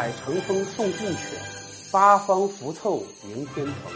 [0.00, 1.38] 海乘风送骏犬，
[1.92, 3.92] 八方福凑迎天蓬。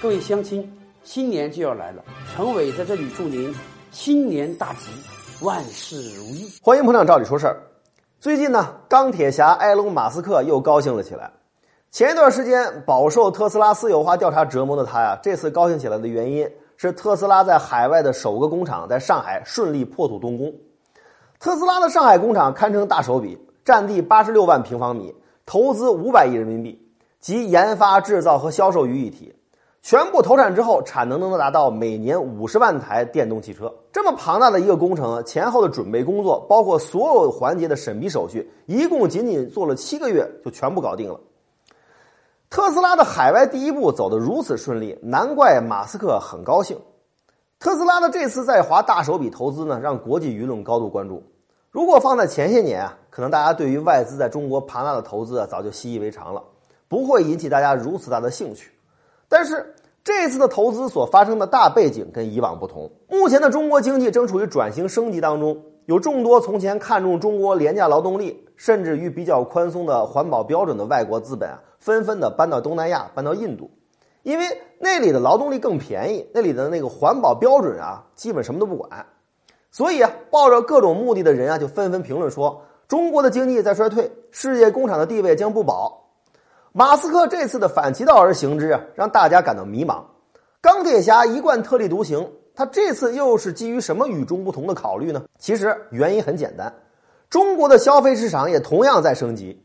[0.00, 0.72] 各位乡亲，
[1.02, 3.52] 新年就要来了，陈伟在这里祝您
[3.90, 4.92] 新年大吉，
[5.44, 6.48] 万事如意。
[6.62, 7.60] 欢迎捧场，照理说事儿。
[8.20, 11.28] 最近呢，钢铁侠埃隆·马斯克又高兴了起来。
[11.90, 20.54] 前一段时间饱受特斯拉私有化调查折磨的他呀，这次高兴起来的原因是特斯拉在海外的首个工厂在上海顺利破土动工。
[21.40, 23.36] 特斯拉的上海工厂堪称大手笔，
[23.68, 25.14] 占地八十六万平方米，
[25.44, 26.90] 投资五百亿人民币，
[27.20, 29.34] 集研发、制造和销售于一体。
[29.82, 33.70] 全部投产之后，产能能够达到每年五十万台电动汽车。
[33.92, 41.20] 这么庞大的一个工程，前后的准备工作，包括所有环节的审批手续，一共仅仅做了七个月，就全部搞定了。
[42.48, 46.80] 特斯拉的海外第一步走得如此顺利，难怪马斯克很高兴。
[47.58, 51.22] 特斯拉的这次在华大手笔投资呢，让国际舆论高度关注。
[51.70, 56.42] 如果放在前些年啊，可能大家对于外资在中国庞大的投资啊，早就习以为常了，
[56.88, 58.72] 不会引起大家如此大的兴趣。
[59.28, 62.90] 但是这次的投资所发生的大背景跟以往不同。
[63.08, 71.62] 目前的中国经济正处于转型升级当中，有众多从前看重中国廉价劳动力，甚至于比较宽松的环保标准的外国资本啊。
[71.78, 73.70] 纷纷的搬到东南亚，搬到印度，
[74.22, 74.44] 因为
[74.80, 79.06] 那里的劳动力更便宜，那里的那个环保标准啊，基本什么都不管。
[79.70, 86.10] 所以啊，抱着各种目的的人啊，就纷纷评论说，中国的经济在衰退，世界工厂的地位将不保。
[86.72, 90.02] 马斯克这次的反其道而行之啊，让大家感到迷茫。
[90.60, 95.22] 钢铁侠一贯特立独行，他这次又是基于什么与众不同的考虑呢？
[95.38, 96.72] 其实原因很简单，
[97.30, 99.62] 中国的消费市场也同样在升级。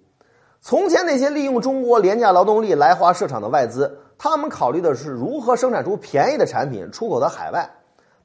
[0.61, 7.69] 从前那些利用中国廉价劳动力来华设厂的外资，他们考虑的是如何生产出便宜的产品出口到海外。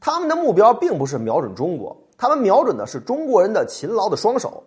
[0.00, 4.62] 他们的目标并不是瞄准中国，他们瞄准的是中国人的勤劳的双手。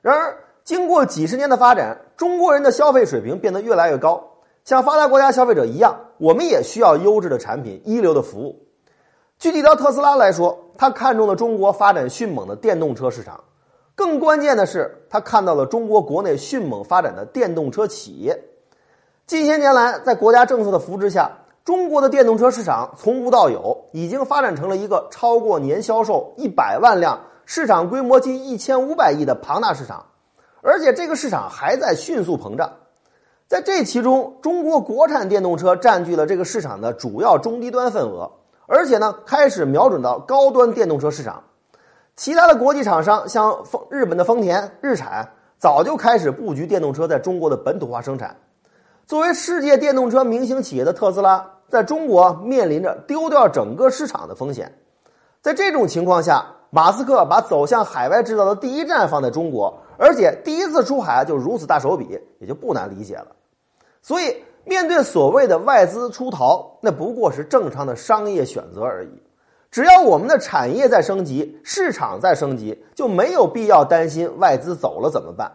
[0.00, 4.22] 然而，经过几十年的发展，中国人的消费水平变得越来越高。
[4.64, 8.66] 像发达国家消费者一样，我们也需要优质的产品、一流的服务。
[9.38, 13.44] 具体到特斯拉来说，他看中了中国发展迅猛的电动车市场。
[13.94, 18.36] 更关键的是，他看到了中国国内迅猛发展的电动车企业。
[19.26, 21.30] 近些年来，在国家政策的扶持下，
[21.66, 30.06] 中国的电动车市场从无到有，已经发展成了一个超过年销售一百万辆、市场规模近一千五百亿的庞大市场。
[30.62, 32.70] 而且，这个市场还在迅速膨胀。
[33.48, 38.30] 在这其中，中国国产电动车占据了这个市场的主要中低端份额，
[38.68, 41.42] 而且呢，开始瞄准到高端电动车市场。
[42.14, 45.28] 其他的国际厂商，像丰日本的丰田、日产，
[45.58, 48.36] 早就开始布局电动车在中国的本土化生产。
[49.04, 54.72] 作为世界电动车明星企业的特斯拉，在中国面临着丢掉整个市场的风险。
[55.42, 63.28] 在这种情况下，马斯克把走向海外制造的第一站放在中国，而且第一次出海就如此大手笔，也就不难理解了。
[64.02, 69.22] 所以，面对所谓的外资出逃，那不过是正常的商业选择而已。
[69.70, 75.52] 只要我们的产业在升级，市场在升级，就没有必要担心外资走了怎么办。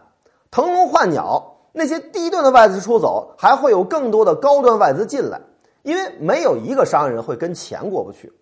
[0.50, 5.40] 腾笼换鸟，那些低端的外资出走，还会有更多的高端外资进来，
[5.82, 8.32] 因为没有一个商人会跟钱过不去。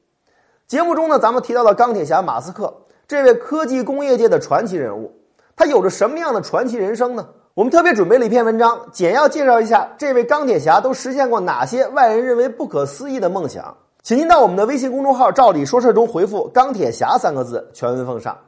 [0.67, 2.73] 节目中呢，咱们提到了钢铁侠马斯克
[3.09, 5.12] 这位科技工业界的传奇人物，
[5.56, 7.27] 他有着什么样的传奇人生呢？
[7.55, 13.77] 我们特别准备了一篇文章，简要介绍一下这位钢铁侠都实现过哪些外人认为不可思议的梦想。
[14.03, 18.39] 请您到我们的微信公众号“照理说事”中回复“钢铁侠”三个字，全文奉上。